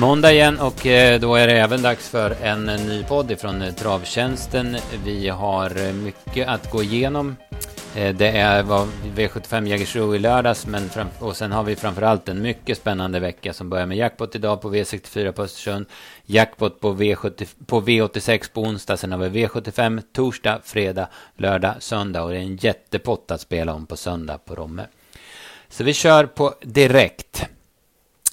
[0.00, 3.62] Måndag igen och eh, då är det även dags för en eh, ny podd ifrån
[3.62, 4.76] eh, Travtjänsten.
[5.04, 7.36] Vi har mycket att gå igenom.
[7.94, 8.62] Det är
[9.16, 13.52] V75 Jägersro i lördags, men fram, och sen har vi framförallt en mycket spännande vecka
[13.52, 15.86] som börjar med jackpot idag på V64 på Östersund,
[16.26, 22.22] jackpot på, V70, på V86 på onsdag, sen har vi V75 torsdag, fredag, lördag, söndag
[22.22, 24.86] och det är en jättepott att spela om på söndag på Romme.
[25.68, 27.48] Så vi kör på direkt.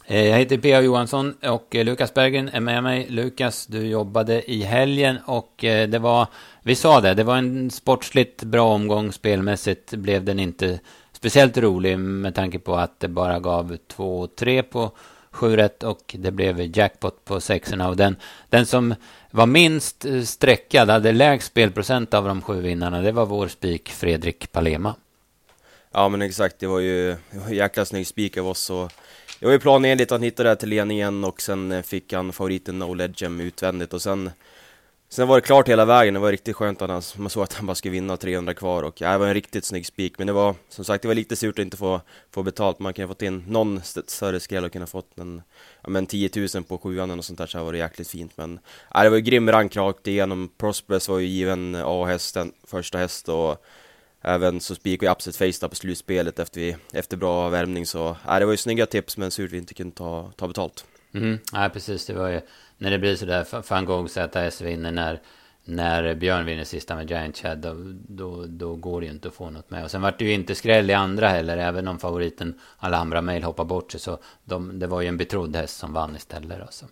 [0.08, 0.82] Eh, jag heter P.A.
[0.82, 3.08] Johansson och eh, Lukas Bergen är med mig.
[3.10, 6.28] Lukas, du jobbade i helgen och eh, det var,
[6.64, 9.12] vi sa det, det var en sportsligt bra omgång.
[9.12, 10.80] Spelmässigt blev den inte
[11.12, 14.92] speciellt rolig med tanke på att det bara gav 2-3 på
[15.32, 17.90] 7 rätt och det blev jackpot på sexorna.
[17.90, 18.16] Och den,
[18.50, 18.96] den som
[19.32, 24.52] var minst streckad, hade lägst spelprocent av de sju vinnarna, det var vår spik Fredrik
[24.52, 24.96] Palema.
[25.92, 27.16] Ja men exakt, det var ju
[27.50, 28.92] jäkla snygg spik av oss och
[29.40, 32.34] det var ju planenligt att han hittade det till ledningen och sen eh, fick han
[32.34, 34.32] favoriten No Legend utvändigt och sen
[35.10, 37.54] Sen var det klart hela vägen, det var riktigt skönt att han, man såg att
[37.54, 40.18] han bara skulle vinna 300 kvar och ja, det var en riktigt snygg spik.
[40.18, 42.94] Men det var som sagt det var lite surt att inte få, få betalt, man
[42.94, 45.42] kunde fått in någon större skräll och kunna fått en,
[45.82, 48.32] ja, men 10 000 på sjuan och sånt där så var det jäkligt fint.
[48.38, 48.60] Men
[48.94, 53.30] ja, det var ju grym rank rakt igenom, Prosperous var ju given A-hästen, första häst
[53.30, 53.66] och
[54.28, 58.40] Även så spikade jag Upset Face på slutspelet efter, vi, efter bra värmning så, äh,
[58.40, 60.86] det var ju snygga tips men surt vi inte kunde ta, ta betalt.
[61.14, 62.42] Mm, ja, precis, det var ju
[62.78, 65.22] när det blir sådär, van Gogh ZS vinner när,
[65.64, 67.74] när Björn vinner sista med Giant Chad, då,
[68.08, 69.84] då, då, går det ju inte att få något med.
[69.84, 73.44] Och sen vart det ju inte skräll i andra heller, även om favoriten Alhambra Mail
[73.44, 76.62] hoppar bort sig, så de, det var ju en betrodd häst som vann istället.
[76.62, 76.86] Alltså.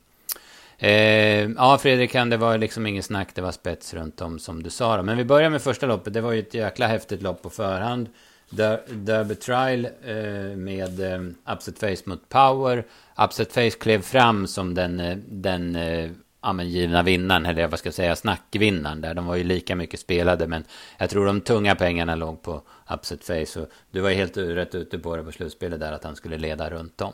[0.78, 3.30] Eh, ja, Fredrik, det var liksom ingen snack.
[3.36, 5.04] Det var spets runt om som du sa.
[5.04, 6.14] Men vi börjar med första loppet.
[6.14, 8.10] Det var ju ett jäkla häftigt lopp på förhand.
[8.50, 12.86] Derby Trial eh, med eh, Upset Face mot Power.
[13.18, 16.12] Upset Face klev fram som den, eh, den eh,
[16.42, 19.14] ja, givna vinnaren, eller vad ska jag säga, snackvinnaren där.
[19.14, 20.64] De var ju lika mycket spelade, men
[20.97, 22.62] jag tror de tunga pengarna låg på
[22.94, 23.62] Upset Face.
[23.62, 26.38] Och du var ju helt rätt ute på det på slutspelet där, att han skulle
[26.38, 27.14] leda runt om.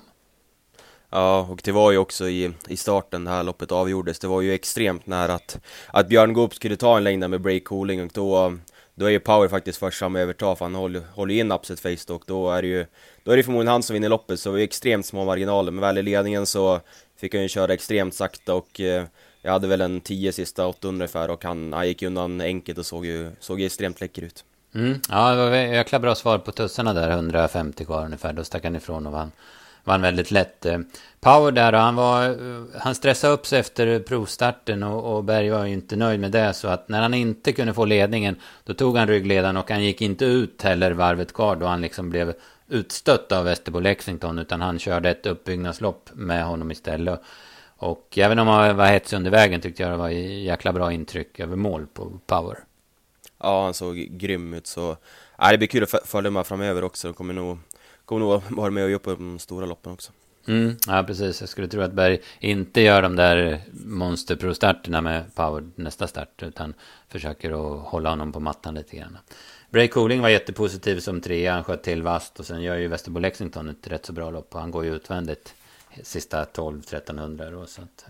[1.12, 4.20] Ja, och det var ju också i, i starten det här loppet avgjordes.
[4.20, 7.64] Det var ju extremt nära att, att Björn Goop skulle ta en längd med break
[7.64, 8.58] cooling och då,
[8.96, 12.04] då är ju Power faktiskt först fram överta för han håller, håller in upset face
[12.08, 12.86] då, och då är det ju
[13.24, 15.72] då är det förmodligen han som vinner loppet så det var ju extremt små marginaler.
[15.72, 16.80] Men väl i ledningen så
[17.18, 19.04] fick han ju köra extremt sakta och eh,
[19.42, 22.86] jag hade väl en 10 sista 800 ungefär och han, han gick undan enkelt och
[22.86, 24.44] såg ju, såg ju extremt läcker ut.
[24.76, 25.00] Mm.
[25.10, 28.34] Ja, det var jäkla bra svar på tussarna där, 150 kvar ungefär.
[28.34, 29.32] Då stack han ifrån och vann
[29.90, 30.66] vann väldigt lätt.
[30.66, 30.80] Eh,
[31.20, 35.66] power där han var, eh, han stressade upp sig efter provstarten och, och Berg var
[35.66, 36.54] ju inte nöjd med det.
[36.54, 40.02] Så att när han inte kunde få ledningen, då tog han ryggledaren och han gick
[40.02, 42.34] inte ut heller varvet kvar då han liksom blev
[42.68, 44.40] utstött av Västerbo Lexington.
[44.40, 47.22] Utan han körde ett uppbyggnadslopp med honom istället.
[47.78, 51.40] Och även om han var hetsig under vägen tyckte jag det var jäkla bra intryck
[51.40, 52.58] över mål på Power.
[53.42, 54.98] Ja, han såg grym ut så...
[55.38, 57.08] Ja, det blir kul att följa med framöver också.
[57.08, 57.58] De kommer nog
[58.10, 60.12] kommer nog vara med och göra på de stora loppen också.
[60.48, 61.42] Mm, ja, precis.
[61.42, 66.74] Jag skulle tro att Berg inte gör de där monsterpro-starterna med power nästa start, utan
[67.08, 69.18] försöker att hålla honom på mattan lite grann.
[69.70, 73.20] Bray Cooling var jättepositiv som trea, han sköt till vast och sen gör ju Västerbo
[73.20, 75.54] Lexington ett rätt så bra lopp och han går ju utvändigt
[76.04, 78.06] sista 12-1300 då så att...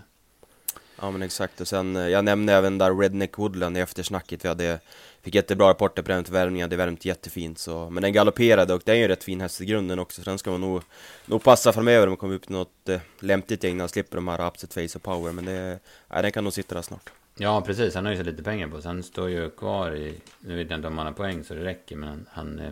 [1.01, 4.49] Ja men exakt och sen, eh, jag nämnde även där Redneck Woodland i eftersnacket vi
[4.49, 4.79] hade
[5.21, 8.81] Fick jättebra rapporter på den till värmningen, det värmt jättefint så Men den galopperade och
[8.85, 10.81] det är ju en rätt fin häst i grunden också så den ska man nog,
[11.25, 14.15] nog passa framöver om man kommer upp till något eh, lämpligt gäng när han slipper
[14.15, 17.09] de här upset face och power Men det, nej, den kan nog sitta där snart.
[17.37, 20.13] Ja precis, han har ju så lite pengar på sig han står ju kvar i,
[20.39, 22.71] nu vet jag inte om han har poäng så det räcker men han eh,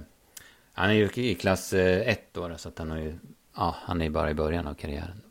[0.73, 3.13] Han är ju i klass 1 eh, då så att han har ju,
[3.55, 5.21] ja han är bara i början av karriären.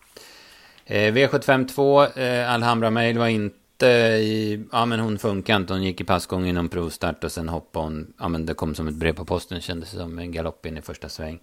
[0.85, 5.73] Eh, V752 eh, Alhambra Mail var inte i, ja men hon funkar inte.
[5.73, 8.89] Hon gick i passgång inom provstart och sen hoppade hon, ja men det kom som
[8.89, 11.41] ett brev på posten kändes som en galopp in i första sväng.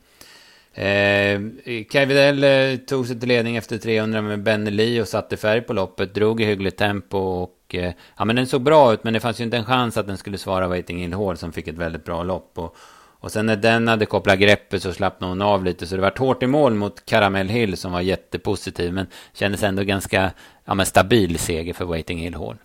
[0.73, 1.41] Eh,
[1.89, 5.73] Kaj eh, tog sig till ledning efter 300 med Benny Lee och satte färg på
[5.73, 9.19] loppet, drog i hyggligt tempo och eh, ja men den såg bra ut men det
[9.19, 11.77] fanns ju inte en chans att den skulle svara Waiting Hill Hall som fick ett
[11.77, 12.51] väldigt bra lopp.
[12.55, 12.75] Och,
[13.23, 15.87] och sen när den hade kopplat greppet så slappnade hon av lite.
[15.87, 18.93] Så det var hårt i mål mot Caramel Hill som var jättepositiv.
[18.93, 20.31] Men kändes ändå ganska
[20.65, 22.57] ja, men stabil seger för Waiting Hill Hall.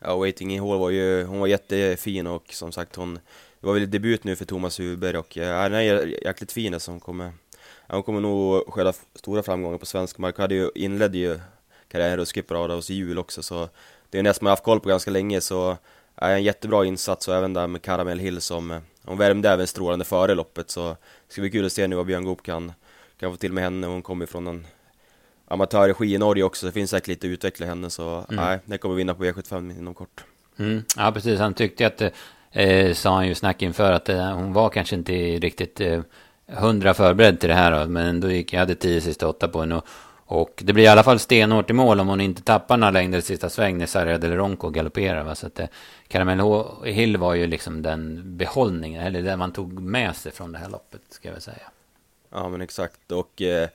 [0.00, 3.14] Ja, Waiting Hill Hall var ju, hon var jättefin och som sagt hon,
[3.60, 6.74] det var väl debut nu för Thomas Huber och eh, ja, den är jäkligt fin
[6.74, 6.90] alltså.
[6.90, 7.32] Hon kommer,
[7.88, 10.36] hon kommer nog skörda stora framgångar på svensk mark.
[10.36, 11.38] Hon hade ju, inledde ju
[11.88, 13.68] karriären ruskigt bra där hos jul också så
[14.10, 15.76] det är en häst man har haft koll på ganska länge så
[16.14, 19.66] ja, en jättebra insats och även där med Caramel Hill som eh, hon värmde även
[19.66, 22.72] strålande före loppet så det ska bli kul att se nu vad Björn Goop kan,
[23.20, 23.86] kan få till med henne.
[23.86, 24.66] Hon kommer från en
[25.48, 28.44] amatörregi i Norge också, det finns säkert lite att utveckla henne så mm.
[28.44, 30.24] nej, det kommer vinna på V75 inom kort.
[30.58, 30.82] Mm.
[30.96, 31.40] Ja, precis.
[31.40, 32.02] Han tyckte att,
[32.52, 36.00] eh, sa han ju snack inför, att eh, hon var kanske inte riktigt eh,
[36.46, 37.80] hundra förberedd till det här.
[37.80, 39.74] Då, men då gick jag hade tio sista åtta på henne.
[39.74, 39.84] Och,
[40.30, 43.18] och det blir i alla fall stenhårt i mål om hon inte tappar några längder
[43.18, 45.24] i sista sväng när Sarja Del Ronco galopperar.
[45.24, 45.34] Va?
[45.34, 45.68] Så att det,
[46.08, 50.58] Caramel Hill var ju liksom den behållningen, eller den man tog med sig från det
[50.58, 51.70] här loppet, ska jag väl säga.
[52.30, 53.12] Ja, men exakt.
[53.12, 53.68] Och eh,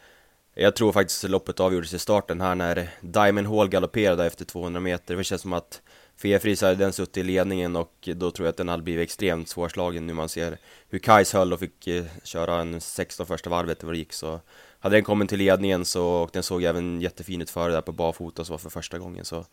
[0.53, 5.15] jag tror faktiskt loppet avgjordes i starten här när Diamond Hall galopperade efter 200 meter.
[5.15, 5.81] Det känns som att
[6.17, 9.49] Fefris hade den suttit i ledningen och då tror jag att den hade blivit extremt
[9.49, 10.57] svårslagen nu man ser
[10.89, 14.39] hur Kais höll och fick eh, köra en 16 första varvet vad det gick så
[14.83, 17.91] hade den kommit till ledningen så, och den såg även jättefin ut före där på
[17.91, 19.45] barfota så för första gången så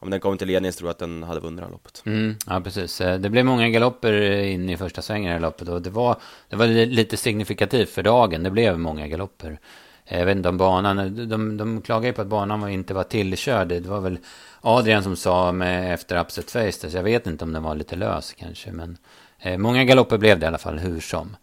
[0.00, 2.02] om den kom till ledningen så tror jag att den hade vunnit det här loppet.
[2.06, 3.00] Mm, ja, precis.
[3.00, 5.82] Eh, det blev många galopper eh, in i första svängen i det här loppet och
[5.82, 6.16] det var,
[6.48, 8.42] det var lite signifikativt för dagen.
[8.42, 9.58] Det blev många galopper.
[10.04, 13.04] Eh, jag vet inte om banan, de, de klagade ju på att banan inte var
[13.04, 13.68] tillkörd.
[13.68, 14.18] Det var väl
[14.60, 17.96] Adrian som sa med efter upset face, så jag vet inte om den var lite
[17.96, 18.72] lös kanske.
[18.72, 18.96] Men
[19.38, 21.36] eh, många galopper blev det i alla fall, hur som.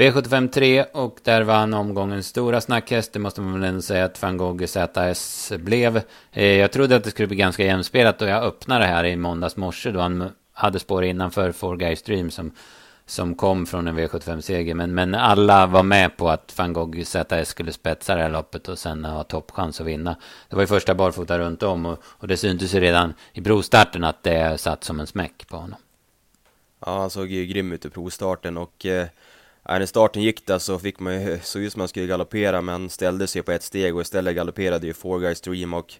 [0.00, 3.12] V75 3 och där vann omgångens stora snackhäst.
[3.12, 6.02] Det måste man väl ändå säga att van Gogh ZS blev.
[6.32, 9.56] Eh, jag trodde att det skulle bli ganska jämspelat och jag öppnade här i måndags
[9.56, 12.52] morse då han hade spår innanför Four Guys Dream som,
[13.06, 14.74] som kom från en V75-seger.
[14.74, 18.68] Men, men alla var med på att van Gogh ZS skulle spetsa det här loppet
[18.68, 20.16] och sen ha toppchans att vinna.
[20.48, 24.04] Det var ju första barfota runt om och, och det syntes ju redan i brostarten
[24.04, 25.78] att det satt som en smäck på honom.
[26.86, 29.06] Ja, han såg ju grym ut i provstarten och eh
[29.70, 32.60] Äh, när starten gick där så fick man ju, såg ut som man skulle galoppera
[32.60, 35.94] men ställde sig på ett steg och istället galopperade ju Four Guys Dream och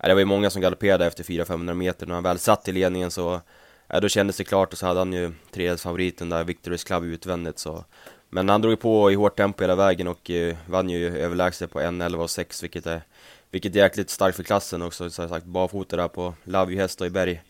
[0.00, 2.06] ja, det var ju många som galopperade efter 400-500 meter.
[2.06, 3.40] När han väl satt i ledningen så
[3.86, 5.32] ja, då kändes det klart och så hade han ju
[5.76, 7.84] favoriten där, Victorys Club utvändigt så
[8.30, 11.80] men han drog på i hårt tempo hela vägen och eh, vann ju överlägset på
[11.80, 13.02] 1.11 och 6 vilket är
[13.50, 17.00] vilket är jäkligt starkt för klassen också, som sagt barfota där på Love You Häst
[17.00, 17.42] och i berg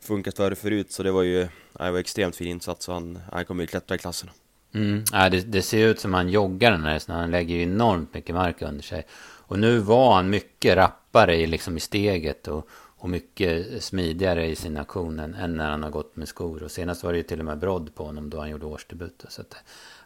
[0.00, 1.48] funkat före förut så det var ju,
[1.78, 4.30] ja, det var extremt fin insats och han, han kommer ju klättra i klassen.
[4.76, 5.04] Mm.
[5.12, 7.16] Ja, det, det, ser ut som han joggar den här hästen.
[7.16, 9.06] Han lägger ju enormt mycket mark under sig.
[9.48, 12.68] Och nu var han mycket rappare i, liksom i steget och,
[12.98, 16.62] och mycket smidigare i sin aktion än, än, när han har gått med skor.
[16.62, 19.24] Och senast var det ju till och med brodd på honom då han gjorde årsdebut.
[19.28, 19.56] Så att,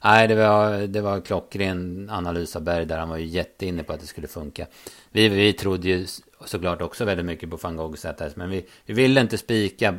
[0.05, 2.99] nej, det var, det var klockren analys av Berg där.
[2.99, 4.67] Han var ju jätteinne på att det skulle funka.
[5.11, 6.07] Vi, vi trodde ju
[6.45, 8.37] såklart också väldigt mycket på van Gogh ZS.
[8.37, 9.95] Men vi, vi ville inte spika.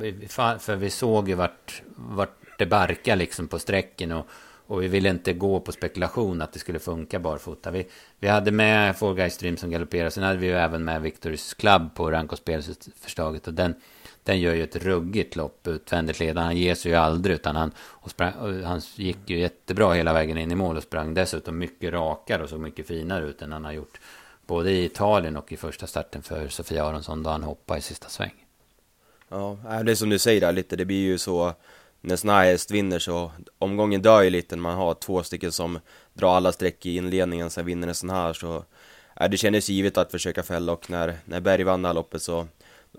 [0.60, 4.12] För vi såg ju vart, vart det barkade liksom på sträcken.
[4.12, 4.28] Och,
[4.72, 7.72] och vi ville inte gå på spekulation att det skulle funka barfota.
[7.72, 7.88] Vi,
[8.20, 10.12] vi hade med Four Guys Stream som galopperade.
[10.12, 13.48] Sen hade vi ju även med Victorys Club på rank och spelförslaget.
[13.48, 13.76] Och den,
[14.24, 16.42] den gör ju ett ruggigt lopp utvändigt ledande.
[16.42, 20.14] Han ger sig ju aldrig utan han, och sprang, och han gick ju jättebra hela
[20.14, 23.52] vägen in i mål och sprang dessutom mycket rakare och såg mycket finare ut än
[23.52, 24.00] han har gjort.
[24.46, 28.10] Både i Italien och i första starten för Sofia Aronsson då han hoppade i sista
[28.10, 28.46] sväng.
[29.30, 30.76] Ja, det är som du säger där lite.
[30.76, 31.54] Det blir ju så
[32.02, 35.80] när häst vinner så omgången dör ju lite när man har två stycken som
[36.14, 38.66] drar alla streck i inledningen sen vinner en sån här så
[39.20, 42.22] äh, det kändes givet att försöka fälla och när, när Berg vann det här loppet
[42.22, 42.48] så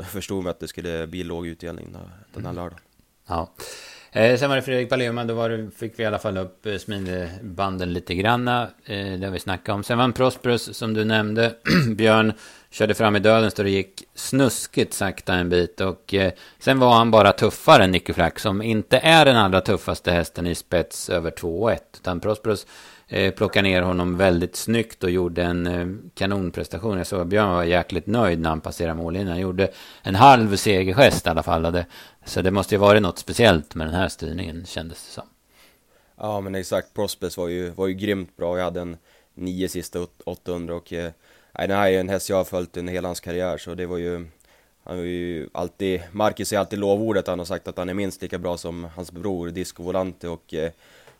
[0.04, 2.56] förstod man att det skulle bli låg utdelning den här mm.
[2.56, 2.84] lördagen.
[3.26, 3.50] Ja.
[4.14, 6.66] Eh, sen var det Fredrik Palema, då var det, fick vi i alla fall upp
[6.66, 8.62] eh, lite granna.
[8.84, 9.84] Eh, det har vi snackat om.
[9.84, 11.54] Sen var Prosperus, som du nämnde.
[11.96, 12.32] Björn
[12.70, 15.80] körde fram i döden så det gick snuskigt sakta en bit.
[15.80, 19.60] Och eh, sen var han bara tuffare än Nicky Flack som inte är den allra
[19.60, 21.78] tuffaste hästen i spets över 2,1.
[21.94, 22.66] Utan Prosperus
[23.08, 26.98] eh, plockade ner honom väldigt snyggt och gjorde en eh, kanonprestation.
[26.98, 29.30] Jag såg att Björn var jäkligt nöjd när han passerade mållinjen.
[29.30, 29.70] Han gjorde
[30.02, 31.64] en halv segergest i alla fall.
[31.64, 31.86] Hade
[32.24, 35.26] så det måste ju varit något speciellt med den här styrningen kändes det som.
[36.16, 38.56] Ja men exakt, Prosperous var ju, var ju grymt bra.
[38.58, 38.96] Jag hade en
[39.34, 41.12] nio sista 800 och eh,
[41.58, 43.86] Nej, den här är en häst jag har följt under hela hans karriär så det
[43.86, 44.26] var ju
[44.84, 48.22] Han var ju alltid, Marcus är alltid lovordet, han har sagt att han är minst
[48.22, 50.70] lika bra som hans bror Disco Volante och eh,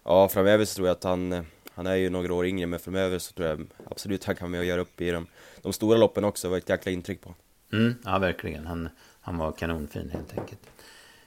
[0.04, 3.18] Ja, framöver så tror jag att han Han är ju några år yngre men framöver
[3.18, 5.26] så tror jag absolut han kan med och göra upp i de,
[5.62, 7.35] de stora loppen också, det var ett jäkla intryck på
[7.73, 8.88] mm, Ja, verkligen, han,
[9.22, 10.60] han var kanonfin helt enkelt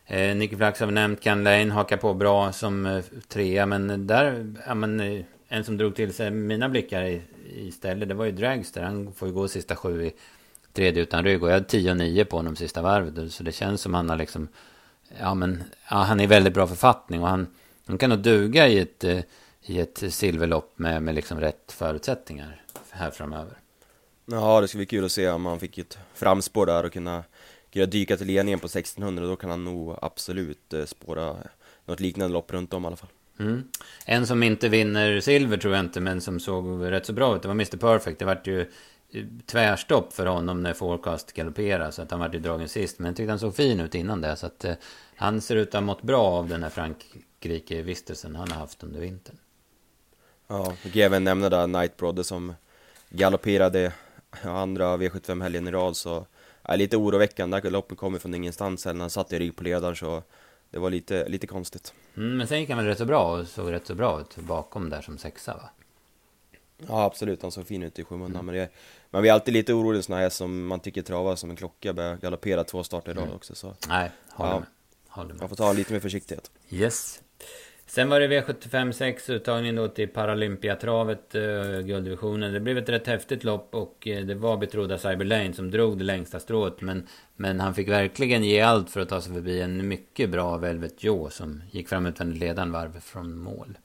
[0.06, 4.08] eh, Nicky Flax har vi nämnt, Ken Lane hakar på bra som eh, trea men
[4.08, 7.22] där, ja men eh, en som drog till sig mina blickar
[7.54, 8.84] istället, det var ju Dragster.
[8.84, 10.14] Han får ju gå sista sju i
[10.74, 11.44] tredje utan rygg.
[11.44, 13.34] Och jag hade 10 och 9 på honom sista varvet.
[13.34, 14.48] Så det känns som han har liksom...
[15.20, 17.22] Ja, men ja, han är i väldigt bra författning.
[17.22, 17.48] Och han,
[17.86, 19.20] han kan nog duga i ett, eh,
[19.62, 23.58] i ett silverlopp med, med liksom rätt förutsättningar här framöver.
[24.26, 27.24] Ja, det ska bli kul att se om han fick ett framspår där och kunna,
[27.76, 29.26] kunna dyka till ledningen på 1600.
[29.26, 31.38] Då kan han nog absolut eh, spåra
[31.86, 33.10] något liknande lopp runt om i alla fall.
[33.40, 33.64] Mm.
[34.06, 37.42] En som inte vinner silver tror jag inte, men som såg rätt så bra ut.
[37.42, 38.20] Det var Mr Perfect.
[38.20, 38.72] Det vart ju
[39.46, 41.92] tvärstopp för honom när Forecast galopperade.
[41.92, 43.00] Så att han vart ju dragen sist.
[43.00, 44.36] Men jag tyckte han såg fin ut innan det.
[44.36, 44.74] Så att eh,
[45.16, 49.00] han ser ut att ha mått bra av den här Frankrike-vistelsen han har haft under
[49.00, 49.38] vintern.
[50.48, 52.54] Ja, vi kan även nämna där Night Brother som
[53.10, 53.94] galopperade
[54.44, 55.98] andra V75-helgen i rad.
[55.98, 56.26] Så
[56.68, 57.70] är lite oroväckande.
[57.70, 58.86] Loppet kommer från ingenstans.
[58.86, 60.24] När han satt i rygg på ledaren så
[60.70, 61.94] det var lite, lite konstigt.
[62.18, 64.36] Mm, men sen gick han väl rätt så bra och såg rätt så bra ut
[64.36, 65.70] bakom där som sexa va?
[66.78, 68.42] Ja absolut, han såg fin ut i skymundan.
[68.42, 68.46] Mm.
[68.46, 68.70] Men det,
[69.10, 71.94] man blir alltid lite orolig sådana här som man tycker travar som en klocka.
[71.94, 73.36] Börjar galoppera två starter i rad mm.
[73.36, 73.56] också.
[73.56, 73.76] Så.
[73.88, 74.68] Nej, håller ja, med.
[75.08, 75.40] Håller med.
[75.40, 76.52] Man får ta lite mer försiktighet.
[76.70, 77.22] Yes.
[77.96, 81.42] Sen var det V75 6 uttagningen då till Paralympiatravet, eh,
[81.86, 82.54] gulddivisionen.
[82.54, 85.98] Det blev ett rätt häftigt lopp och eh, det var betrodda Cyber Lane som drog
[85.98, 86.82] det längsta strået.
[86.82, 90.58] Men, men han fick verkligen ge allt för att ta sig förbi en mycket bra
[90.58, 93.78] Velvet Joe som gick fram utvändigt ledaren varv från mål.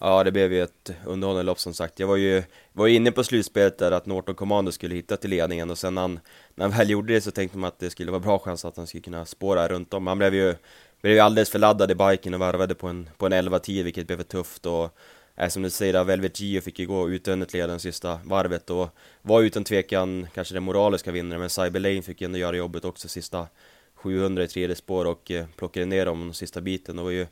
[0.00, 2.00] Ja, det blev ju ett underhållande lopp som sagt.
[2.00, 2.42] Jag var ju
[2.72, 6.02] var inne på slutspelet där att Norton Commando skulle hitta till ledningen och sen när
[6.02, 6.20] han,
[6.54, 8.76] när han väl gjorde det så tänkte man att det skulle vara bra chans att
[8.76, 10.06] han skulle kunna spåra runt om.
[10.06, 10.54] Han blev ju,
[11.00, 14.06] blev ju alldeles för laddad i biken och varvade på en, på en 11-10 vilket
[14.06, 14.98] blev för tufft och
[15.36, 18.88] äh, som du säger, Velvet Gio fick ju gå utönet leden sista varvet och
[19.22, 22.84] var utan tvekan kanske den moraliska vinnaren men Cyber Lane fick ju ändå göra jobbet
[22.84, 23.46] också sista
[23.94, 26.96] 700 i tredje spår och eh, plockade ner dem den sista biten.
[26.96, 27.26] Det var ju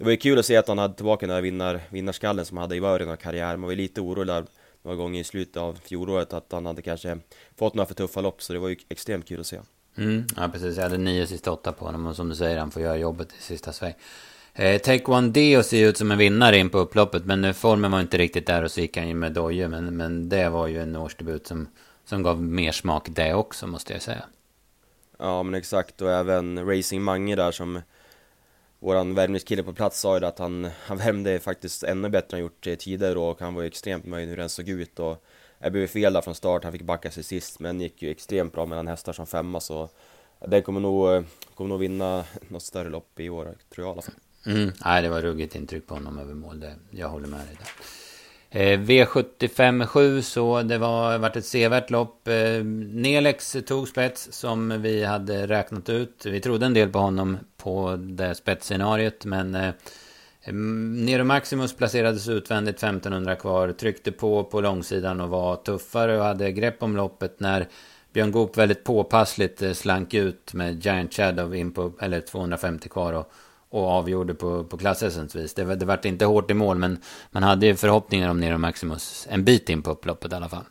[0.00, 2.56] det var ju kul att se att han hade tillbaka den där vinnar, vinnarskallen som
[2.56, 3.60] han hade i början av karriären.
[3.60, 4.44] Man var lite orolig där
[4.82, 7.18] några gånger i slutet av fjolåret att han hade kanske
[7.56, 8.42] fått några för tuffa lopp.
[8.42, 9.60] Så det var ju extremt kul att se.
[9.96, 10.76] Mm, ja, precis.
[10.76, 13.32] Jag hade nio sista åtta på honom och som du säger, han får göra jobbet
[13.38, 13.94] i sista sväng.
[14.54, 17.90] Eh, Take One Deo ser ut som en vinnare in på upploppet, men eh, formen
[17.90, 19.68] var inte riktigt där och så gick han ju med dojor.
[19.68, 21.68] Men, men det var ju en årsdebut som,
[22.04, 24.24] som gav mer smak det också, måste jag säga.
[25.18, 26.02] Ja, men exakt.
[26.02, 27.80] Och även Racing Mange där som
[28.78, 32.66] våran värmningskille på plats sa ju att han, han värmde faktiskt ännu bättre än gjort
[32.78, 35.24] tidigare och han var ju extremt nöjd hur den såg ut och
[35.60, 38.52] jag blev fel där från start, han fick backa sig sist men gick ju extremt
[38.52, 39.88] bra mellan hästar som femma så
[40.46, 41.24] den kommer nog,
[41.54, 44.14] kommer nog vinna något större lopp i år, tror jag i alla fall.
[44.46, 47.56] Mm, nej, det var ruggigt intryck på honom över mål, det, jag håller med dig
[47.58, 47.68] där.
[48.52, 52.28] Eh, V75 7 så det var varit ett sevärt lopp.
[52.28, 56.26] Eh, Nelex tog spets som vi hade räknat ut.
[56.26, 59.70] Vi trodde en del på honom på det spetsscenariot men eh,
[60.42, 66.24] Eh, Nero Maximus placerades utvändigt 1500 kvar, tryckte på på långsidan och var tuffare och
[66.24, 67.68] hade grepp om loppet när
[68.12, 73.12] Björn Goop väldigt påpassligt eh, slank ut med Giant Shadow in på, eller 250 kvar
[73.12, 73.32] och
[73.70, 75.54] och avgjorde på, på klassessens vis.
[75.54, 76.98] Det, det vart inte hårt i mål, men
[77.30, 80.64] man hade ju förhoppningar om Nero Maximus en bit in på upploppet i alla fall.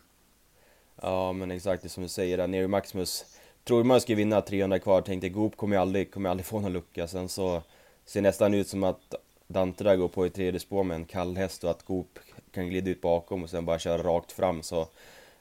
[1.02, 3.26] Ja, men exakt det som du säger, Nero Maximus
[3.64, 6.74] trodde man skulle vinna 300 kvar, tänkte Goop kommer ju aldrig, kommer aldrig få någon
[6.74, 7.08] lucka.
[7.08, 7.62] Sen så
[8.06, 9.16] ser nästan ut som att
[9.54, 12.20] Dante där går på i tredje spår med en kall häst och att Goop
[12.52, 14.64] kan glida ut bakom och sen bara köra rakt fram.
[14.64, 14.88] Så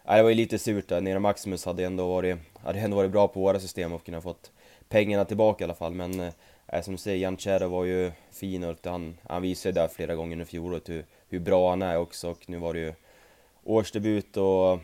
[0.05, 1.01] Nej, det var ju lite surt där.
[1.01, 4.51] Nero Maximus hade ändå varit, hade ändå varit bra på våra system och kunnat fått
[4.89, 5.95] pengarna tillbaka i alla fall.
[5.95, 9.89] Men eh, som du säger, Jan Tjäder var ju fin och han, han visade där
[9.89, 12.95] flera gånger under fjolåret hur, hur bra han är också och nu var det ju
[13.65, 14.79] årsdebut och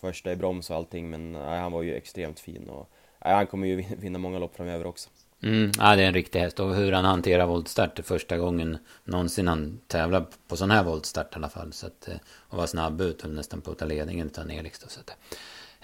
[0.00, 2.88] första i broms och allting men nej, han var ju extremt fin och
[3.24, 5.10] nej, han kommer ju vinna många lopp framöver också.
[5.44, 9.48] Mm, ja, det är en riktig häst och hur han hanterar voltstart första gången någonsin
[9.48, 11.72] han tävlar på sån här voltstart i alla fall.
[11.72, 12.16] Så att, eh,
[12.48, 14.88] och var snabb ut och nästan på att ta ledningen utan Elix då.
[14.88, 15.16] Så att,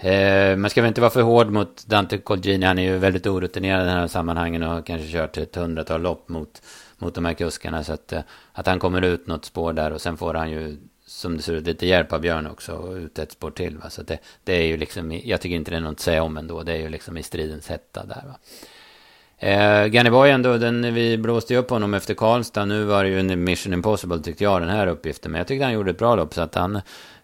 [0.01, 2.65] Eh, eh man ska väl inte vara för hård mot Dante Colgini.
[2.65, 6.01] Han är ju väldigt orutinerad i den här sammanhangen och har kanske kört ett hundratal
[6.01, 6.61] lopp mot,
[6.97, 7.83] mot de här kuskarna.
[7.83, 8.21] Så att, eh,
[8.53, 11.53] att han kommer ut något spår där och sen får han ju som det ser
[11.53, 13.77] ut lite hjälp av Björn också och ut ett spår till.
[13.77, 13.89] Va?
[13.89, 16.37] Så det, det är ju liksom, jag tycker inte det är något att säga om
[16.37, 16.63] ändå.
[16.63, 18.23] Det är ju liksom i stridens hetta där.
[18.25, 18.35] Va?
[19.43, 22.65] Eh, Ganniboy ändå, den, vi blåste ju upp honom efter Karlstad.
[22.65, 25.31] Nu var det ju en mission impossible tyckte jag den här uppgiften.
[25.31, 26.33] Men jag tyckte han gjorde ett bra lopp.
[26.33, 26.81] Så att han,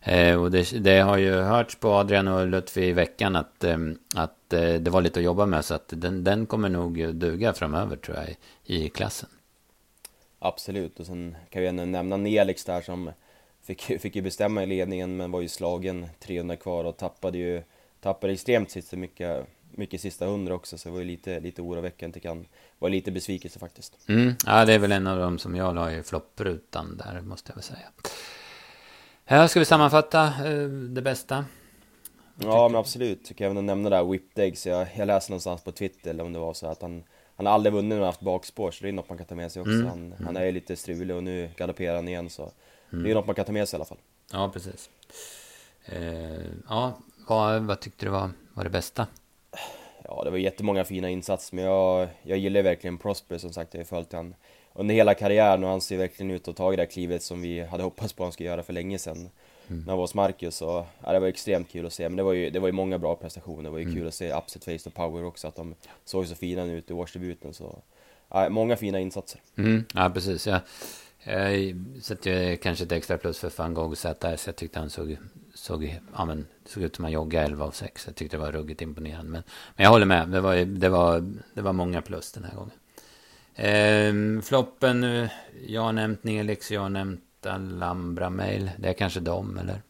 [0.07, 3.77] Eh, och det, det, har ju hörts på Adrian och Lutfi i veckan att, eh,
[4.15, 5.65] att eh, det var lite att jobba med.
[5.65, 9.29] Så att den, den kommer nog duga framöver tror jag i, i klassen.
[10.39, 13.11] Absolut, och sen kan vi ändå nämna Nelix där som
[13.63, 17.63] fick, fick ju bestämma i ledningen men var ju slagen 300 kvar och tappade ju
[18.01, 19.45] tappade extremt sista mycket,
[19.77, 22.45] mycket sista hundra också så det var ju lite, lite oroväckande tycker han.
[22.79, 24.09] Var lite besvikelse faktiskt.
[24.09, 27.51] Mm, ja, det är väl en av dem som jag la i flopprutan där måste
[27.51, 27.87] jag väl säga.
[29.25, 31.45] Här ska vi sammanfatta eh, det bästa.
[32.39, 33.31] Ja, men absolut.
[33.35, 34.65] Jag även nämna där Whipped Eggs.
[34.65, 37.03] Jag, jag läste någonstans på Twitter, eller om det var så att han,
[37.35, 39.35] han har aldrig vunnit när han haft bakspår, så det är något man kan ta
[39.35, 39.71] med sig också.
[39.71, 39.87] Mm.
[39.87, 40.25] Han, mm.
[40.25, 42.51] han är ju lite strulig och nu galopperar han igen, så
[42.91, 43.03] mm.
[43.03, 43.97] det är något man kan ta med sig i alla fall.
[44.31, 44.89] Ja, precis.
[45.85, 49.07] Eh, ja, vad, vad tyckte du var, var det bästa?
[50.03, 53.73] Ja, det var jättemånga fina insatser, men jag, jag gillar verkligen Prosper som sagt.
[53.73, 54.35] Jag har följt han
[54.73, 57.61] under hela karriären och han ser verkligen ut att ta det där klivet som vi
[57.61, 59.29] hade hoppats på att han skulle göra för länge sedan.
[59.67, 59.81] mm.
[59.81, 60.61] när jag var hos Marcus.
[60.61, 62.09] Och, ja, det var extremt kul att se.
[62.09, 63.63] Men det var ju, det var ju många bra prestationer.
[63.63, 63.95] Det var ju mm.
[63.95, 65.47] kul att se Upset Face och Power också.
[65.47, 67.53] Att de såg så fina ut i årsdebuten.
[67.53, 67.79] Så,
[68.29, 69.41] ja, många fina insatser.
[69.57, 69.85] Mm.
[69.93, 70.47] Ja, precis.
[70.47, 70.59] Ja.
[71.23, 74.47] Jag sätter kanske ett extra plus för van Gogh ZS.
[74.47, 75.17] Jag tyckte han såg,
[75.57, 78.03] såg, ja, men, såg ut som han joggade 11 av 6.
[78.07, 79.31] Jag tyckte det var ruggigt imponerande.
[79.31, 79.43] Men,
[79.75, 80.29] men jag håller med.
[80.29, 82.71] Det var, det, var, det var många plus den här gången.
[83.55, 85.27] Eh, floppen,
[85.67, 88.71] jag har nämnt Nelix, jag har nämnt Alhambra Mail.
[88.77, 89.81] Det är kanske dem, eller?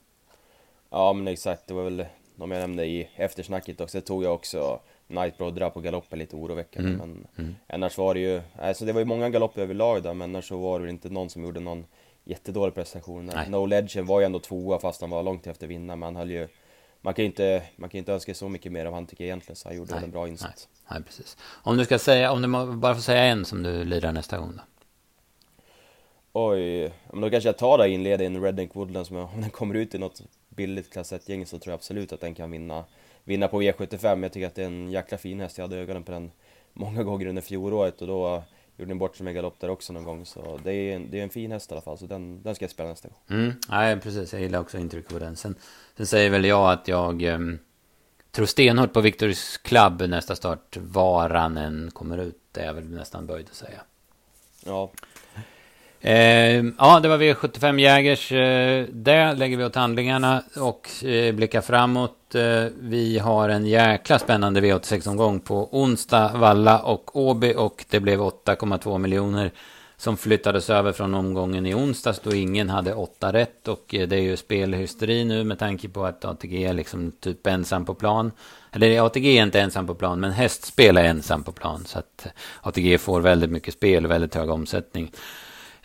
[0.90, 1.68] Ja, men exakt.
[1.68, 2.06] Det var väl
[2.36, 3.98] de jag nämnde i eftersnacket också.
[3.98, 6.90] Det tog jag också Nightbroad på galoppen lite oroväckande.
[6.90, 7.00] Mm.
[7.00, 7.56] Men mm.
[7.68, 10.58] annars var det ju, alltså det var ju många galopper överlag där, men annars så
[10.58, 11.86] var det inte någon som gjorde någon
[12.30, 13.26] jättedålig prestation.
[13.26, 13.50] Nej.
[13.50, 16.32] No Legend var ju ändå tvåa fast han var långt efter vinna, men han höll
[16.32, 16.48] ju
[17.02, 19.28] man kan ju inte, man kan inte önska så mycket mer av han tycker jag
[19.28, 20.70] egentligen, så han gjorde nej, en bra insats.
[20.74, 21.38] Nej, nej, precis.
[21.64, 24.54] Om du ska säga, om du bara får säga en som du lirar nästa gång
[24.56, 24.64] då?
[26.34, 29.96] Oj, men då kanske jag tar det inledningen Redneck Woodlands, men om den kommer ut
[29.96, 32.84] i något billigt klass 1-gäng så tror jag absolut att den kan vinna,
[33.24, 34.24] vinna på E75.
[34.24, 36.32] Jag tycker att det är en jäkla fin häst, jag hade ögonen på den
[36.74, 38.44] många gånger under fjolåret och då
[38.78, 40.26] gjorde den bort sig med galopp där också någon gång.
[40.26, 42.56] Så det är en, det är en fin häst i alla fall, så den, den
[42.56, 43.40] ska jag spela nästa gång.
[43.40, 44.34] Mm, nej, precis.
[44.34, 45.36] Jag gillar också intrycket på den.
[45.36, 45.56] Sen,
[45.98, 47.60] sen säger väl jag att jag um,
[48.32, 52.42] tror stenhårt på Victorys Club nästa start, var han än kommer ut.
[52.52, 53.82] Det är jag väl nästan böjd att säga.
[54.66, 54.92] Ja,
[56.02, 58.32] Eh, ja, det var V75 Jägers.
[58.32, 62.36] Eh, det lägger vi åt handlingarna och eh, blickar framåt.
[62.36, 68.20] Eh, vi har en jäkla spännande V86-omgång på onsdag, Valla och Åby och det blev
[68.20, 69.52] 8,2 miljoner
[69.98, 74.16] som flyttades över från omgången i onsdags då ingen hade åtta rätt och eh, det
[74.16, 78.32] är ju spelhysteri nu med tanke på att ATG är liksom typ ensam på plan.
[78.72, 82.26] Eller ATG är inte ensam på plan men hästspel är ensam på plan så att
[82.26, 85.12] eh, ATG får väldigt mycket spel och väldigt hög omsättning.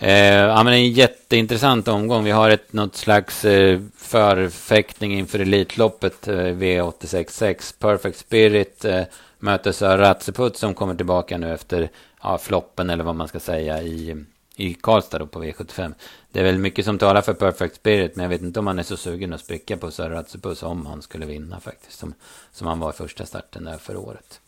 [0.02, 2.24] Eh, ja, men en jätteintressant omgång.
[2.24, 7.74] Vi har ett, något slags eh, förfäktning inför Elitloppet eh, V866.
[7.78, 9.02] Perfect Spirit eh,
[9.38, 11.90] möter Sir Ratseput som kommer tillbaka nu efter
[12.22, 14.24] ja, floppen eller vad man ska säga i,
[14.56, 15.94] i Karlstad då på V75.
[16.32, 18.78] Det är väl mycket som talar för Perfect Spirit men jag vet inte om han
[18.78, 21.98] är så sugen att spricka på Sir Ratseput om han skulle vinna faktiskt.
[21.98, 22.14] Som,
[22.52, 24.40] som han var i första starten där för året.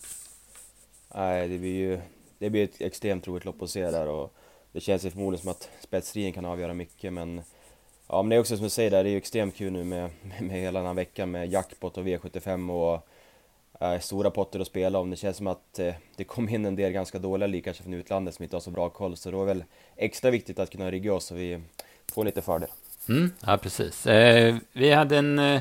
[1.15, 2.01] Nej, det blir ju
[2.39, 4.09] det blir ett extremt roligt lopp att se där.
[4.09, 4.35] Och
[4.75, 7.43] det känns ju förmodligen som att spetsstriden kan avgöra mycket men
[8.09, 9.85] Ja men det är också som du säger där, det är ju extremt kul nu
[9.85, 10.11] med,
[10.41, 13.07] med hela den här veckan med jackpot och V75 och
[13.87, 15.11] äh, stora potter att spela om.
[15.11, 17.95] Det känns som att äh, det kom in en del ganska dåliga lig kanske från
[17.95, 19.65] utlandet som inte har så bra koll så då är det väl
[19.97, 21.61] extra viktigt att kunna rigga oss så vi
[22.13, 22.69] får lite fördel.
[23.09, 24.07] Mm, ja precis.
[24.07, 25.61] Eh, vi hade en eh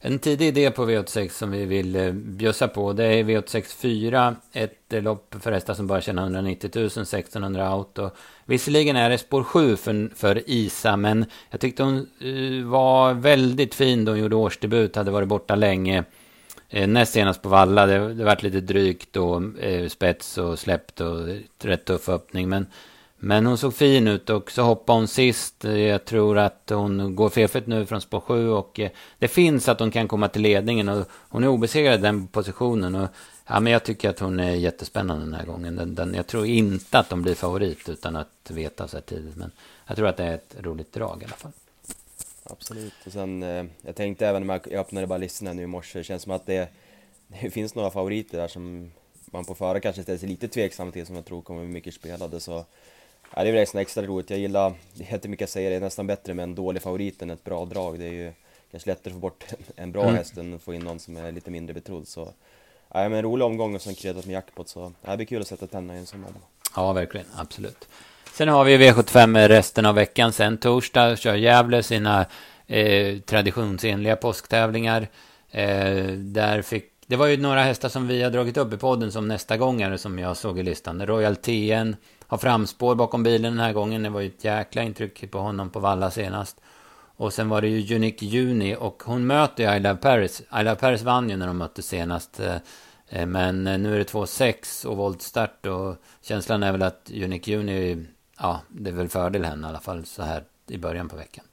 [0.00, 2.92] en tidig idé på V86 som vi vill eh, bjussa på.
[2.92, 4.36] Det är V86 4.
[4.52, 8.10] Ett eh, lopp för hästar som bara tjänar 190 000, 1600 auto.
[8.44, 13.74] Visserligen är det spår 7 för, för Isa, men jag tyckte hon eh, var väldigt
[13.74, 14.96] fin då hon gjorde årsdebut.
[14.96, 16.04] Hade varit borta länge.
[16.70, 19.42] Näst senast på Valla, det, det vart lite drygt då,
[19.88, 21.28] spets och släppt och
[21.62, 22.48] rätt tuff öppning.
[22.48, 22.66] Men
[23.20, 25.64] men hon såg fin ut och så hoppade hon sist.
[25.64, 29.80] Jag tror att hon går fefet nu från spår 7 och eh, det finns att
[29.80, 32.94] hon kan komma till ledningen och hon är obesegrad i den positionen.
[32.94, 33.08] Och,
[33.46, 35.76] ja, men jag tycker att hon är jättespännande den här gången.
[35.76, 39.36] Den, den, jag tror inte att de blir favorit utan att veta så här tidigt.
[39.36, 39.50] Men
[39.86, 41.52] jag tror att det är ett roligt drag i alla fall.
[42.44, 42.94] Absolut.
[43.06, 46.04] Och sen, eh, jag tänkte även när jag öppnade bara listorna nu i morse, det
[46.04, 46.68] känns som att det,
[47.42, 48.90] det finns några favoriter där som
[49.26, 51.94] man på förhand kanske ställer sig lite tveksam till som jag tror kommer bli mycket
[51.94, 52.40] spelade.
[52.40, 52.64] Så
[53.36, 54.30] Ja, det är väl extra, roligt.
[54.30, 57.22] Jag gillar, det heter mycket att säga, det är nästan bättre med en dålig favorit
[57.22, 57.98] än ett bra drag.
[57.98, 58.32] Det är ju
[58.70, 59.44] kanske lättare att få bort
[59.76, 60.14] en bra mm.
[60.14, 62.08] häst än att få in någon som är lite mindre betrodd.
[62.08, 62.28] Så,
[62.88, 64.68] ja, men en rolig omgång och sen kryddat med jackpot.
[64.68, 66.24] Så ja, det blir kul att sätta tänderna i en sån.
[66.76, 67.26] Ja, verkligen.
[67.36, 67.88] Absolut.
[68.32, 70.32] Sen har vi V75 resten av veckan.
[70.32, 72.26] Sen torsdag kör Gävle sina
[72.66, 75.08] eh, traditionsenliga påsktävlingar.
[75.50, 79.12] Eh, där fick, det var ju några hästar som vi har dragit upp i podden
[79.12, 81.06] som nästa gångare som jag såg i listan.
[81.06, 84.02] Royal TN, har framspår bakom bilen den här gången.
[84.02, 86.60] Det var ju ett jäkla intryck på honom på Valla senast.
[87.16, 90.40] Och sen var det ju Unique Juni och hon möter ju I Love Paris.
[90.40, 92.40] I Love Paris vann ju när de mötte senast.
[92.40, 97.50] Eh, men eh, nu är det 2-6 och voltstart och känslan är väl att Unique
[97.50, 98.06] Juni,
[98.38, 101.44] ja, det är väl fördel henne i alla fall så här i början på veckan.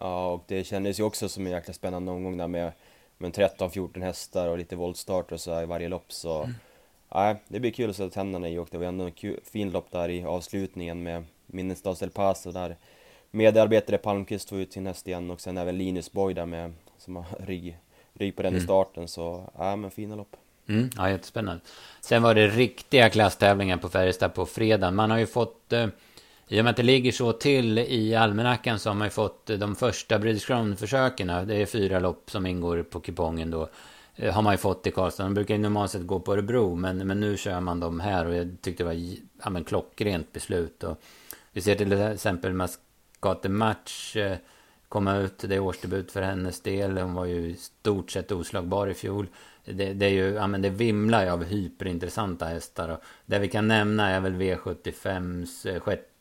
[0.00, 2.72] Ja, och det kändes ju också som en jäkla spännande omgång där med,
[3.18, 6.54] med 13-14 hästar och lite voltstart och så i varje lopp så mm.
[7.14, 9.70] Nej, det blir kul att sätta tänderna i och det var ändå en kul, fin
[9.70, 12.76] lopp där i avslutningen med Minnesstads El Paso där
[13.30, 17.16] medarbetare Palmqvist tog ut sin häst igen och sen även Linus Boy där med som
[17.16, 17.78] har rygg,
[18.12, 18.62] rygg på den mm.
[18.62, 20.36] i starten så, ja men fina lopp.
[20.68, 21.60] Mm, ja, jättespännande.
[22.00, 24.90] Sen var det riktiga klasstävlingar på Färjestad på fredag.
[24.90, 25.86] Man har ju fått eh,
[26.48, 29.46] i och med att det ligger så till i almanackan så har man ju fått
[29.46, 31.26] de första British Crown-försöken.
[31.26, 33.68] Det är fyra lopp som ingår på kupongen då.
[34.16, 35.22] Eh, har man ju fått i Karlstad.
[35.22, 36.74] De brukar ju normalt sett gå på Örebro.
[36.74, 38.26] Men, men nu kör man dem här.
[38.26, 40.84] Och jag tyckte det var ja, men klockrent beslut.
[40.84, 41.00] Och
[41.52, 44.36] vi ser till exempel Mascate Match eh,
[44.88, 45.38] komma ut.
[45.38, 46.98] Det är årsdebut för hennes del.
[46.98, 49.26] Hon var ju i stort sett oslagbar i fjol.
[49.64, 52.88] Det, det är ju, ja men det vimlar ju av hyperintressanta hästar.
[52.88, 56.15] Och det vi kan nämna är väl V75s eh, sjätte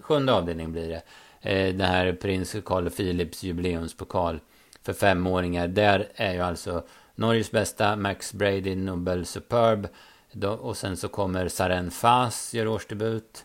[0.00, 1.02] sjunde avdelning blir det.
[1.40, 4.40] Eh, det här prins Carl Philips jubileumspokal
[4.82, 5.68] för femåringar.
[5.68, 6.82] Där är ju alltså
[7.14, 9.88] Norges bästa Max Brady Nobel Superb.
[10.60, 13.44] och sen så kommer Saren Fas gör årsdebut.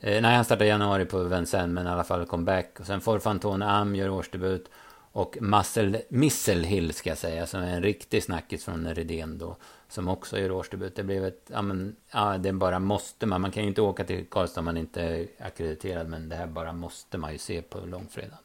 [0.00, 2.80] Eh, nej, han startar i januari på Vincennes, men i alla fall comeback.
[2.80, 4.70] Och sen Forfantone Am gör årsdebut.
[5.14, 9.56] Och Muscle, Misselhill ska jag säga, som är en riktig snackis från Redén då.
[9.88, 10.96] Som också gör årsdebut.
[10.96, 13.40] Det blev ett, ja men, ja det bara måste man.
[13.40, 16.08] Man kan ju inte åka till Karlstad om man inte är akkrediterad.
[16.08, 18.38] Men det här bara måste man ju se på långfredag.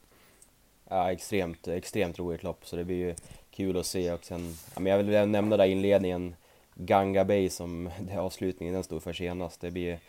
[0.90, 2.68] Ja, extremt, extremt roligt lopp.
[2.68, 3.16] Så det blir ju
[3.52, 4.12] kul att se.
[4.12, 6.36] Och sen, ja, men jag vill nämna där inledningen.
[6.76, 9.62] Ganga Bay som det avslutningen den stod för senast.
[9.62, 10.00] Det blir,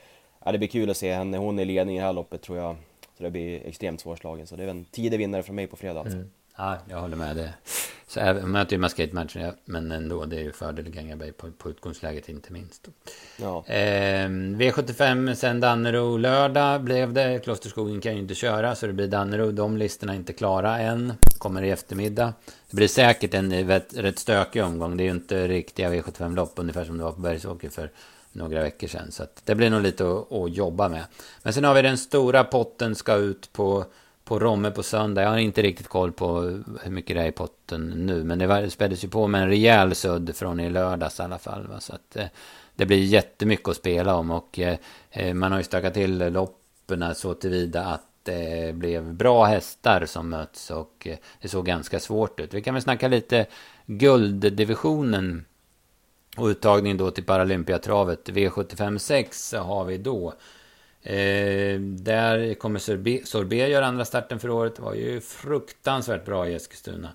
[0.44, 1.38] ja, det blir kul att se henne.
[1.38, 2.76] Hon är ledning i det här loppet tror jag.
[3.16, 4.46] Så det blir extremt svårslagen.
[4.46, 6.16] Så det är en tidig vinnare från mig på fredag alltså.
[6.16, 6.30] Mm.
[6.60, 7.36] Ja, jag håller med.
[7.36, 7.52] Det.
[8.06, 11.70] Så även, möter ju Muscate matchen, men ändå, det är ju fördel Gangabay på, på
[11.70, 12.88] utgångsläget inte minst.
[13.36, 13.64] Ja.
[13.66, 17.44] Eh, V75 sen Dannero lördag blev det.
[17.44, 19.50] Klosterskogen kan ju inte köra, så det blir Dannero.
[19.50, 21.12] De listorna är inte klara än.
[21.38, 22.32] Kommer i eftermiddag.
[22.70, 24.96] Det blir säkert en rätt, rätt stökig omgång.
[24.96, 27.90] Det är ju inte riktiga V75-lopp, ungefär som det var på Bergsåker för
[28.32, 29.12] några veckor sedan.
[29.12, 31.04] Så det blir nog lite att, att jobba med.
[31.42, 33.84] Men sen har vi den stora potten ska ut på
[34.30, 35.22] på Romme på söndag.
[35.22, 36.40] Jag har inte riktigt koll på
[36.82, 38.24] hur mycket det är i potten nu.
[38.24, 41.66] Men det späddes ju på med en rejäl sudd från i lördags i alla fall.
[41.66, 41.80] Va?
[41.80, 42.26] Så att eh,
[42.74, 44.30] det blir jättemycket att spela om.
[44.30, 44.76] Och eh,
[45.10, 50.28] eh, man har ju stökat till loppen så tillvida att det blev bra hästar som
[50.28, 50.70] möts.
[50.70, 52.54] Och eh, det såg ganska svårt ut.
[52.54, 53.46] Vi kan väl snacka lite
[53.86, 55.44] gulddivisionen.
[56.36, 58.28] Och uttagning då till Paralympiatravet.
[58.28, 60.34] V75 6 har vi då.
[61.02, 62.78] Eh, där kommer
[63.24, 64.76] Sorbet göra andra starten för året.
[64.76, 67.10] Det var ju fruktansvärt bra i Eskilstuna.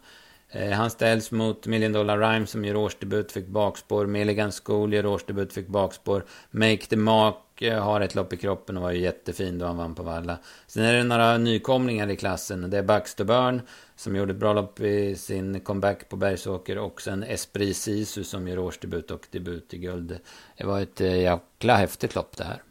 [0.49, 4.05] Eh, han ställs mot Million Dollar Rhyme som gör årsdebut, fick bakspår.
[4.05, 6.25] Milligan School gör årsdebut, fick bakspår.
[6.51, 9.77] Make the Mark eh, har ett lopp i kroppen och var ju jättefin då han
[9.77, 10.37] vann på Valla.
[10.67, 12.69] Sen är det några nykomlingar i klassen.
[12.69, 13.61] Det är Baxter Burn
[13.95, 16.77] som gjorde ett bra lopp i sin comeback på Bergsåker.
[16.77, 20.19] Och sen Esprit Sisu som gör årsdebut och debut i guld.
[20.57, 22.61] Det var ett eh, jäkla häftigt lopp det här.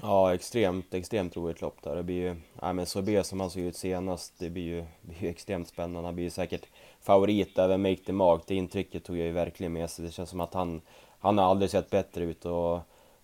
[0.00, 1.96] Ja, extremt, extremt roligt lopp där.
[1.96, 5.22] Det blir ju, ja men Sobe som han såg ut senast, det blir ju, blir
[5.22, 6.08] ju extremt spännande.
[6.08, 6.66] Han blir ju säkert
[7.00, 8.42] favorit även Make the Mark.
[8.46, 10.04] Det intrycket tog jag ju verkligen med sig.
[10.04, 10.80] Det känns som att han,
[11.18, 12.80] han har aldrig sett bättre ut och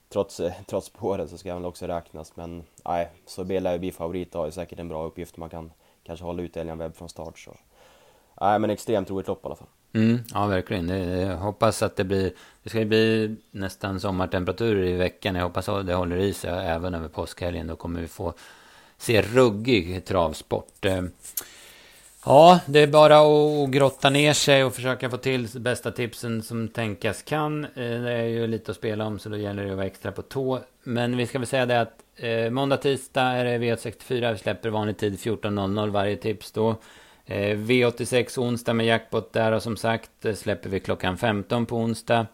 [0.09, 2.37] trots, trots spåret så ska han väl också räknas.
[2.37, 5.37] Men nej, Sobe lär ju bli favorit och har ju säkert en bra uppgift.
[5.37, 7.38] Man kan kanske hålla ut Elian Webb från start.
[7.38, 7.50] Så.
[8.40, 9.68] Nej, men extremt roligt lopp i alla fall.
[9.92, 10.88] Mm, ja, verkligen.
[11.20, 12.33] Jag hoppas att det blir...
[12.62, 15.35] Det ska ju bli nästan sommartemperaturer i veckan.
[15.35, 17.66] Jag hoppas att det håller i sig även över påskhelgen.
[17.66, 18.35] Då kommer vi få
[18.98, 20.85] se ruggig travsport.
[20.85, 21.03] Eh,
[22.24, 26.68] ja, det är bara att grotta ner sig och försöka få till bästa tipsen som
[26.68, 27.64] tänkas kan.
[27.64, 30.12] Eh, det är ju lite att spela om så då gäller det att vara extra
[30.12, 30.61] på tå.
[30.83, 34.33] Men vi ska väl säga det att eh, måndag, tisdag är det V64.
[34.33, 36.77] Vi släpper vanlig tid 14.00 varje tips då.
[37.30, 41.76] Eh, V86 onsdag med jackpot där och som sagt eh, släpper vi klockan 15 på
[41.76, 42.26] onsdag.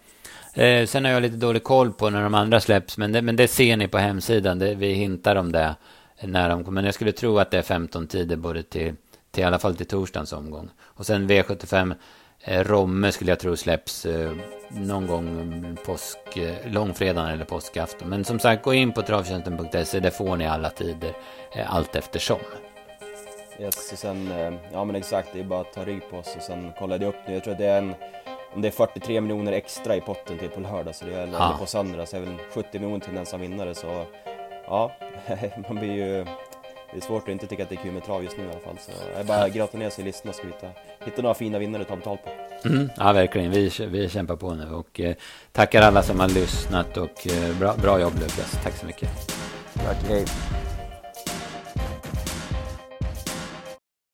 [0.55, 3.37] Eh, sen har jag lite dålig koll på när de andra släpps, men det, men
[3.37, 4.59] det ser ni på hemsidan.
[4.59, 5.77] Det, vi hintar om det
[6.23, 6.75] när de kommer.
[6.75, 8.95] Men jag skulle tro att det är 15 tider både till,
[9.31, 10.71] till i alla fall till torsdagens omgång.
[10.81, 11.95] Och sen V75
[12.41, 14.33] eh, Romme skulle jag tro släpps eh,
[14.71, 18.09] någon gång påsk, eh, långfredagen eller påskafton.
[18.09, 20.01] Men som sagt, gå in på travtjänsten.se.
[20.01, 21.13] Där får ni alla tider
[21.57, 22.41] eh, allt eftersom.
[23.61, 26.37] Yes, och sen, eh, ja men exakt, det är bara att ta rygg på oss
[26.37, 27.35] och sen kollade jag upp nu.
[27.35, 27.95] Jag tror att det är en,
[28.55, 31.59] om det är 43 miljoner extra i potten till på lördag, så det är, eller
[31.59, 33.75] på söndag, så är det väl 70 miljoner till den som vinnare.
[33.75, 34.05] Så
[34.67, 34.93] ja,
[35.69, 36.25] man blir ju...
[36.93, 38.51] Det är svårt att inte tycka att det är kul med trav just nu i
[38.51, 38.79] alla fall.
[38.79, 40.69] Så jag är bara grotta ner sig i listorna så ska vi hitta,
[41.05, 42.31] hitta några fina vinnare att ta betalt på.
[42.69, 43.51] Mm, ja, verkligen.
[43.51, 45.15] Vi, vi kämpar på nu och eh,
[45.53, 48.59] tackar alla som har lyssnat och eh, bra, bra jobb Lukas.
[48.63, 49.11] Tack så mycket.
[49.75, 50.25] Tack, hej.